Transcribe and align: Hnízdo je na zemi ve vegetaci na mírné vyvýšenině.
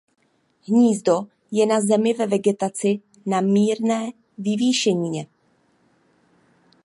Hnízdo 0.67 1.17
je 1.51 1.65
na 1.73 1.77
zemi 1.81 2.13
ve 2.13 2.27
vegetaci 2.27 3.01
na 3.25 3.41
mírné 3.41 4.11
vyvýšenině. 4.37 5.27